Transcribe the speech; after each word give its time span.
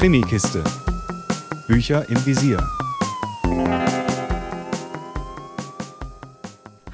Krimikiste. 0.00 0.64
Bücher 1.68 2.08
im 2.08 2.24
Visier. 2.24 2.56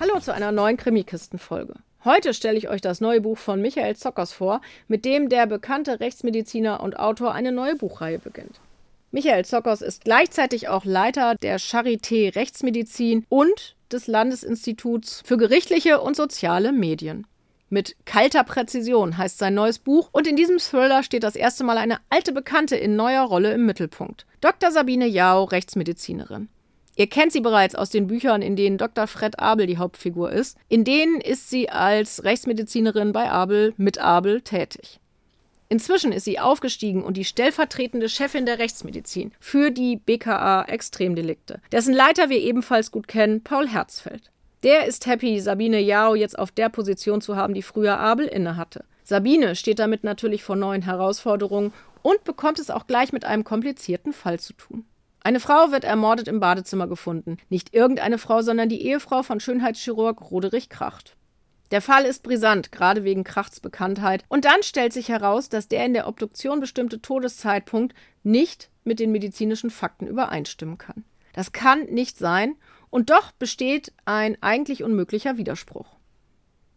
Hallo 0.00 0.18
zu 0.18 0.34
einer 0.34 0.50
neuen 0.50 0.76
Krimikisten-Folge. 0.76 1.74
Heute 2.04 2.34
stelle 2.34 2.58
ich 2.58 2.68
euch 2.68 2.80
das 2.80 3.00
neue 3.00 3.20
Buch 3.20 3.38
von 3.38 3.62
Michael 3.62 3.94
Zockers 3.94 4.32
vor, 4.32 4.60
mit 4.88 5.04
dem 5.04 5.28
der 5.28 5.46
bekannte 5.46 6.00
Rechtsmediziner 6.00 6.82
und 6.82 6.98
Autor 6.98 7.32
eine 7.32 7.52
neue 7.52 7.76
Buchreihe 7.76 8.18
beginnt. 8.18 8.58
Michael 9.12 9.44
Zockers 9.44 9.82
ist 9.82 10.02
gleichzeitig 10.02 10.66
auch 10.66 10.84
Leiter 10.84 11.36
der 11.36 11.60
Charité 11.60 12.34
Rechtsmedizin 12.34 13.24
und 13.28 13.76
des 13.92 14.08
Landesinstituts 14.08 15.22
für 15.24 15.36
gerichtliche 15.36 16.00
und 16.00 16.16
soziale 16.16 16.72
Medien. 16.72 17.24
Mit 17.68 17.96
kalter 18.04 18.44
Präzision 18.44 19.18
heißt 19.18 19.38
sein 19.38 19.54
neues 19.54 19.80
Buch 19.80 20.08
und 20.12 20.28
in 20.28 20.36
diesem 20.36 20.58
Thriller 20.58 21.02
steht 21.02 21.24
das 21.24 21.34
erste 21.34 21.64
Mal 21.64 21.78
eine 21.78 21.98
alte 22.10 22.32
Bekannte 22.32 22.76
in 22.76 22.94
neuer 22.94 23.24
Rolle 23.24 23.52
im 23.52 23.66
Mittelpunkt. 23.66 24.24
Dr. 24.40 24.70
Sabine 24.70 25.06
Jao, 25.06 25.42
Rechtsmedizinerin. 25.44 26.48
Ihr 26.94 27.08
kennt 27.08 27.32
sie 27.32 27.40
bereits 27.40 27.74
aus 27.74 27.90
den 27.90 28.06
Büchern, 28.06 28.40
in 28.40 28.54
denen 28.54 28.78
Dr. 28.78 29.08
Fred 29.08 29.40
Abel 29.40 29.66
die 29.66 29.78
Hauptfigur 29.78 30.30
ist. 30.30 30.56
In 30.68 30.84
denen 30.84 31.20
ist 31.20 31.50
sie 31.50 31.68
als 31.68 32.22
Rechtsmedizinerin 32.22 33.12
bei 33.12 33.30
Abel 33.30 33.74
mit 33.76 33.98
Abel 33.98 34.40
tätig. 34.42 35.00
Inzwischen 35.68 36.12
ist 36.12 36.24
sie 36.24 36.38
aufgestiegen 36.38 37.02
und 37.02 37.16
die 37.16 37.24
stellvertretende 37.24 38.08
Chefin 38.08 38.46
der 38.46 38.60
Rechtsmedizin 38.60 39.32
für 39.40 39.72
die 39.72 39.96
BKA 39.96 40.62
Extremdelikte, 40.62 41.60
dessen 41.72 41.92
Leiter 41.92 42.30
wir 42.30 42.38
ebenfalls 42.38 42.92
gut 42.92 43.08
kennen, 43.08 43.42
Paul 43.42 43.66
Herzfeld. 43.66 44.30
Der 44.62 44.86
ist 44.86 45.06
happy, 45.06 45.38
Sabine 45.40 45.80
Jao 45.80 46.14
jetzt 46.14 46.38
auf 46.38 46.50
der 46.50 46.68
Position 46.68 47.20
zu 47.20 47.36
haben, 47.36 47.54
die 47.54 47.62
früher 47.62 47.98
Abel 47.98 48.26
innehatte. 48.26 48.84
Sabine 49.04 49.54
steht 49.54 49.78
damit 49.78 50.02
natürlich 50.02 50.42
vor 50.42 50.56
neuen 50.56 50.82
Herausforderungen 50.82 51.72
und 52.02 52.24
bekommt 52.24 52.58
es 52.58 52.70
auch 52.70 52.86
gleich 52.86 53.12
mit 53.12 53.24
einem 53.24 53.44
komplizierten 53.44 54.12
Fall 54.12 54.40
zu 54.40 54.52
tun. 54.54 54.84
Eine 55.22 55.40
Frau 55.40 55.72
wird 55.72 55.84
ermordet 55.84 56.28
im 56.28 56.40
Badezimmer 56.40 56.86
gefunden. 56.86 57.36
Nicht 57.48 57.74
irgendeine 57.74 58.18
Frau, 58.18 58.42
sondern 58.42 58.68
die 58.68 58.82
Ehefrau 58.82 59.22
von 59.22 59.40
Schönheitschirurg 59.40 60.30
Roderich 60.30 60.68
Kracht. 60.68 61.16
Der 61.72 61.82
Fall 61.82 62.04
ist 62.04 62.22
brisant, 62.22 62.70
gerade 62.70 63.02
wegen 63.02 63.24
Krachts 63.24 63.58
Bekanntheit. 63.58 64.22
Und 64.28 64.44
dann 64.44 64.62
stellt 64.62 64.92
sich 64.92 65.08
heraus, 65.08 65.48
dass 65.48 65.66
der 65.66 65.84
in 65.84 65.94
der 65.94 66.06
Obduktion 66.06 66.60
bestimmte 66.60 67.02
Todeszeitpunkt 67.02 67.94
nicht 68.22 68.70
mit 68.84 69.00
den 69.00 69.10
medizinischen 69.10 69.70
Fakten 69.70 70.06
übereinstimmen 70.06 70.78
kann. 70.78 71.04
Das 71.36 71.52
kann 71.52 71.84
nicht 71.84 72.18
sein 72.18 72.56
und 72.90 73.10
doch 73.10 73.30
besteht 73.30 73.92
ein 74.06 74.36
eigentlich 74.42 74.82
unmöglicher 74.82 75.36
Widerspruch. 75.36 75.86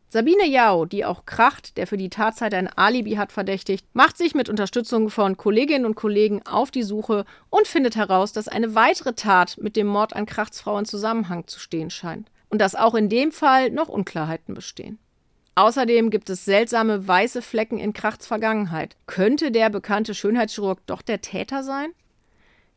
Sabine 0.09 0.47
Yao, 0.47 0.85
die 0.85 1.05
auch 1.05 1.25
Kracht, 1.25 1.77
der 1.77 1.87
für 1.87 1.95
die 1.95 2.09
Tatzeit 2.09 2.53
ein 2.53 2.67
Alibi 2.67 3.13
hat, 3.13 3.31
verdächtigt, 3.31 3.85
macht 3.93 4.17
sich 4.17 4.35
mit 4.35 4.49
Unterstützung 4.49 5.09
von 5.09 5.37
Kolleginnen 5.37 5.85
und 5.85 5.95
Kollegen 5.95 6.45
auf 6.45 6.71
die 6.71 6.83
Suche 6.83 7.25
und 7.49 7.67
findet 7.67 7.95
heraus, 7.95 8.33
dass 8.33 8.47
eine 8.47 8.75
weitere 8.75 9.13
Tat 9.13 9.57
mit 9.61 9.75
dem 9.75 9.87
Mord 9.87 10.15
an 10.15 10.25
Krachts 10.25 10.59
Frau 10.61 10.77
in 10.77 10.85
Zusammenhang 10.85 11.47
zu 11.47 11.59
stehen 11.59 11.89
scheint 11.89 12.29
und 12.49 12.59
dass 12.59 12.75
auch 12.75 12.95
in 12.95 13.07
dem 13.07 13.31
Fall 13.31 13.69
noch 13.69 13.87
Unklarheiten 13.87 14.55
bestehen. 14.55 14.99
Außerdem 15.55 16.09
gibt 16.09 16.29
es 16.29 16.43
seltsame 16.43 17.07
weiße 17.07 17.41
Flecken 17.41 17.79
in 17.79 17.93
Krachts 17.93 18.27
Vergangenheit. 18.27 18.97
Könnte 19.05 19.51
der 19.51 19.69
bekannte 19.69 20.15
Schönheitschirurg 20.15 20.79
doch 20.85 21.01
der 21.01 21.21
Täter 21.21 21.63
sein? 21.63 21.91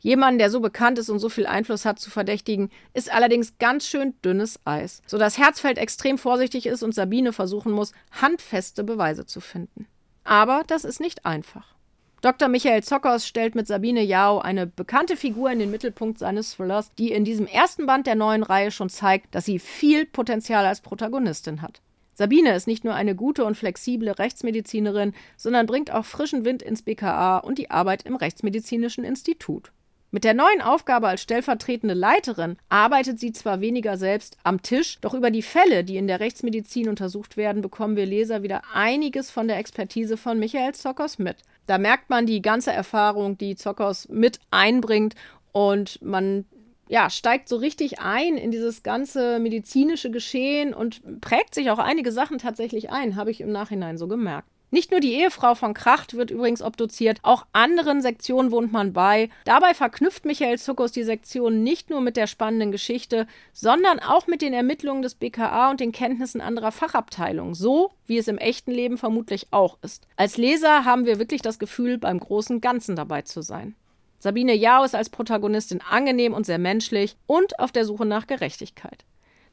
Jemanden, 0.03 0.41
der 0.41 0.50
so 0.50 0.58
bekannt 0.58 0.98
ist 0.98 1.11
und 1.11 1.20
so 1.20 1.28
viel 1.28 1.47
Einfluss 1.47 1.84
hat, 1.84 2.00
zu 2.00 2.11
verdächtigen, 2.11 2.70
ist 2.92 3.12
allerdings 3.12 3.56
ganz 3.58 3.86
schön 3.86 4.14
dünnes 4.25 4.58
Eis, 4.64 5.00
sodass 5.06 5.39
Herzfeld 5.39 5.78
extrem 5.78 6.19
vorsichtig 6.19 6.67
ist 6.67 6.83
und 6.83 6.92
Sabine 6.92 7.33
versuchen 7.33 7.70
muss, 7.70 7.92
handfeste 8.11 8.83
Beweise 8.83 9.27
zu 9.27 9.41
finden. 9.41 9.86
Aber 10.25 10.64
das 10.67 10.84
ist 10.84 11.00
nicht 11.00 11.25
einfach. 11.25 11.77
Dr. 12.20 12.48
Michael 12.48 12.83
Zockers 12.83 13.27
stellt 13.27 13.55
mit 13.55 13.69
Sabine 13.69 14.03
Yao 14.03 14.41
eine 14.41 14.67
bekannte 14.67 15.17
Figur 15.17 15.50
in 15.53 15.61
den 15.61 15.70
Mittelpunkt 15.70 16.18
seines 16.18 16.55
Thrillers, 16.57 16.91
die 16.98 17.12
in 17.12 17.24
diesem 17.24 17.46
ersten 17.46 17.86
Band 17.86 18.08
der 18.08 18.17
neuen 18.17 18.42
Reihe 18.42 18.73
schon 18.73 18.89
zeigt, 18.89 19.35
dass 19.35 19.45
sie 19.45 19.61
viel 19.61 20.05
Potenzial 20.05 20.67
als 20.67 20.80
Protagonistin 20.80 21.62
hat. 21.62 21.80
Sabine 22.14 22.55
ist 22.55 22.67
nicht 22.67 22.85
nur 22.85 22.95
eine 22.95 23.14
gute 23.14 23.45
und 23.45 23.57
flexible 23.57 24.11
Rechtsmedizinerin, 24.11 25.14
sondern 25.36 25.67
bringt 25.67 25.92
auch 25.92 26.05
frischen 26.05 26.45
Wind 26.45 26.62
ins 26.62 26.83
BKA 26.83 27.39
und 27.39 27.58
die 27.58 27.70
Arbeit 27.70 28.02
im 28.02 28.17
Rechtsmedizinischen 28.17 29.05
Institut. 29.05 29.73
Mit 30.14 30.24
der 30.24 30.34
neuen 30.34 30.61
Aufgabe 30.61 31.08
als 31.08 31.23
stellvertretende 31.23 31.95
Leiterin 31.95 32.58
arbeitet 32.68 33.18
sie 33.18 33.33
zwar 33.33 33.62
weniger 33.62 33.96
selbst 33.96 34.36
am 34.42 34.61
Tisch, 34.61 34.98
doch 35.00 35.14
über 35.14 35.30
die 35.30 35.40
Fälle, 35.40 35.84
die 35.84 35.96
in 35.96 36.06
der 36.06 36.20
Rechtsmedizin 36.20 36.90
untersucht 36.90 37.39
werden, 37.39 37.62
bekommen 37.62 37.96
wir 37.96 38.05
Leser 38.05 38.42
wieder 38.42 38.61
einiges 38.74 39.30
von 39.30 39.48
der 39.48 39.56
Expertise 39.56 40.18
von 40.18 40.39
Michael 40.39 40.74
Zockers 40.74 41.18
mit. 41.18 41.39
Da 41.67 41.78
merkt 41.78 42.11
man 42.11 42.27
die 42.27 42.42
ganze 42.42 42.73
Erfahrung, 42.73 43.39
die 43.39 43.56
Zockers 43.56 44.06
mit 44.11 44.39
einbringt 44.50 45.14
und 45.52 45.98
man 46.02 46.44
ja, 46.89 47.08
steigt 47.08 47.48
so 47.48 47.56
richtig 47.56 48.00
ein 48.00 48.36
in 48.36 48.50
dieses 48.50 48.83
ganze 48.83 49.39
medizinische 49.39 50.11
Geschehen 50.11 50.74
und 50.74 51.23
prägt 51.23 51.55
sich 51.55 51.70
auch 51.70 51.79
einige 51.79 52.12
Sachen 52.12 52.36
tatsächlich 52.36 52.90
ein, 52.90 53.17
habe 53.17 53.30
ich 53.30 53.40
im 53.40 53.50
Nachhinein 53.50 53.96
so 53.96 54.08
gemerkt. 54.08 54.52
Nicht 54.74 54.90
nur 54.90 55.00
die 55.00 55.12
Ehefrau 55.12 55.55
von 55.55 55.74
Kracht 55.74 56.14
wird 56.14 56.30
übrigens 56.30 56.62
obduziert, 56.62 57.18
auch 57.20 57.44
anderen 57.52 58.00
Sektionen 58.00 58.50
wohnt 58.50 58.72
man 58.72 58.94
bei. 58.94 59.28
Dabei 59.44 59.74
verknüpft 59.74 60.24
Michael 60.24 60.58
Zuckos 60.58 60.92
die 60.92 61.02
Sektion 61.02 61.62
nicht 61.62 61.90
nur 61.90 62.00
mit 62.00 62.16
der 62.16 62.27
spannenden 62.27 62.72
Geschichte, 62.72 63.27
sondern 63.52 64.00
auch 64.00 64.27
mit 64.28 64.40
den 64.40 64.55
Ermittlungen 64.55 65.02
des 65.02 65.14
BKA 65.14 65.70
und 65.70 65.80
den 65.80 65.92
Kenntnissen 65.92 66.40
anderer 66.40 66.72
Fachabteilungen, 66.72 67.52
so 67.52 67.90
wie 68.06 68.16
es 68.16 68.28
im 68.28 68.38
echten 68.38 68.70
Leben 68.70 68.96
vermutlich 68.96 69.48
auch 69.50 69.77
ist. 69.82 70.06
Als 70.16 70.38
Leser 70.38 70.86
haben 70.86 71.05
wir 71.05 71.18
wirklich 71.18 71.42
das 71.42 71.58
Gefühl, 71.58 71.98
beim 71.98 72.18
großen 72.18 72.62
Ganzen 72.62 72.96
dabei 72.96 73.20
zu 73.20 73.42
sein. 73.42 73.74
Sabine 74.20 74.55
Jao 74.55 74.84
ist 74.84 74.94
als 74.94 75.11
Protagonistin 75.11 75.82
angenehm 75.82 76.32
und 76.32 76.46
sehr 76.46 76.58
menschlich 76.58 77.18
und 77.27 77.58
auf 77.58 77.72
der 77.72 77.84
Suche 77.84 78.06
nach 78.06 78.27
Gerechtigkeit. 78.27 79.05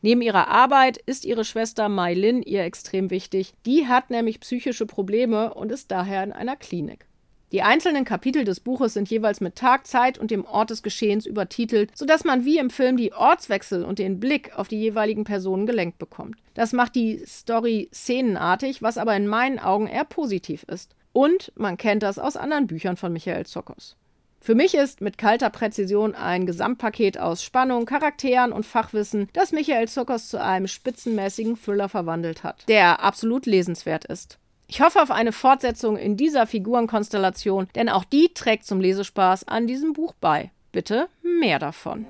Neben 0.02 0.22
ihrer 0.22 0.48
Arbeit 0.48 0.98
ist 0.98 1.26
ihre 1.26 1.44
Schwester 1.44 1.90
Mai 1.90 2.14
Lin 2.14 2.42
ihr 2.42 2.64
extrem 2.64 3.10
wichtig. 3.10 3.54
Die 3.66 3.88
hat 3.88 4.10
nämlich 4.10 4.40
psychische 4.40 4.86
Probleme 4.86 5.54
und 5.54 5.72
ist 5.72 5.92
daher 5.92 6.24
in 6.24 6.32
einer 6.32 6.56
Klinik. 6.56 7.06
Die 7.52 7.64
einzelnen 7.64 8.06
Kapitel 8.06 8.44
des 8.44 8.60
Buches 8.60 8.94
sind 8.94 9.10
jeweils 9.10 9.42
mit 9.42 9.56
Tag, 9.56 9.88
Zeit 9.88 10.20
und 10.20 10.30
dem 10.30 10.46
Ort 10.46 10.70
des 10.70 10.84
Geschehens 10.84 11.26
übertitelt, 11.26 11.98
sodass 11.98 12.24
man 12.24 12.46
wie 12.46 12.60
im 12.60 12.70
Film 12.70 12.96
die 12.96 13.12
Ortswechsel 13.12 13.84
und 13.84 13.98
den 13.98 14.20
Blick 14.20 14.58
auf 14.58 14.68
die 14.68 14.80
jeweiligen 14.80 15.24
Personen 15.24 15.66
gelenkt 15.66 15.98
bekommt. 15.98 16.38
Das 16.54 16.74
macht 16.74 16.94
die 16.94 17.24
Story 17.26 17.90
szenenartig, 17.92 18.84
was 18.84 19.00
aber 19.00 19.16
in 19.16 19.28
meinen 19.28 19.58
Augen 19.58 19.88
eher 19.88 20.06
positiv 20.06 20.64
ist. 20.64 20.96
Und 21.12 21.52
man 21.56 21.76
kennt 21.76 22.04
das 22.04 22.20
aus 22.20 22.38
anderen 22.38 22.68
Büchern 22.68 22.98
von 22.98 23.12
Michael 23.12 23.48
Zockers. 23.48 23.98
Für 24.42 24.56
mich 24.56 24.74
ist 24.74 25.02
mit 25.02 25.18
kalter 25.18 25.50
Präzision 25.50 26.16
ein 26.16 26.46
Gesamtpaket 26.46 27.20
aus 27.20 27.44
Spannung, 27.44 27.86
Charakteren 27.86 28.54
und 28.54 28.66
Fachwissen, 28.66 29.28
das 29.34 29.52
Michael 29.52 29.90
Zuckers 29.90 30.30
zu 30.30 30.42
einem 30.42 30.68
spitzenmäßigen 30.68 31.58
Thriller 31.58 31.90
verwandelt 31.90 32.44
hat, 32.44 32.64
der 32.68 33.04
absolut 33.04 33.46
lesenswert 33.46 34.06
ist. 34.06 34.40
Ich 34.68 34.82
hoffe 34.82 35.02
auf 35.02 35.12
eine 35.12 35.32
Fortsetzung 35.32 35.98
in 35.98 36.16
dieser 36.16 36.46
Figurenkonstellation, 36.48 37.68
denn 37.76 37.90
auch 37.90 38.06
die 38.06 38.34
trägt 38.34 38.66
zum 38.66 38.80
Lesespaß 38.80 39.48
an 39.48 39.68
diesem 39.68 39.94
Buch 39.94 40.14
bei. 40.22 40.52
Bitte 40.72 41.08
mehr 41.24 41.58
davon. 41.60 42.06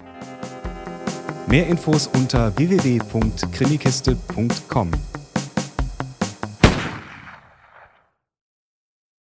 Mehr 1.47 1.65
Infos 1.67 2.07
unter 2.07 2.55
www.krimikiste.com. 2.57 4.91